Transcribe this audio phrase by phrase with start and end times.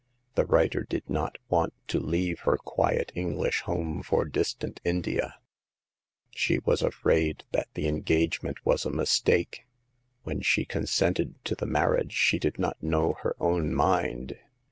[0.33, 5.35] The writer did not want to leave her quiet English home for distant India.
[6.31, 9.67] She was afraid that the engage ment was a mistake;
[10.23, 14.39] when she consented to the marriage she did not know her own mind.